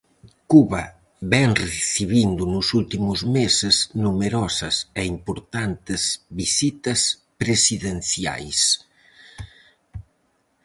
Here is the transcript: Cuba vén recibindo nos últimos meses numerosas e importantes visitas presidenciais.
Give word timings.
Cuba 0.51 0.81
vén 1.33 1.49
recibindo 1.65 2.43
nos 2.53 2.67
últimos 2.81 3.19
meses 3.37 3.75
numerosas 4.05 4.75
e 4.99 5.03
importantes 5.15 6.01
visitas 6.41 6.99
presidenciais. 7.41 8.59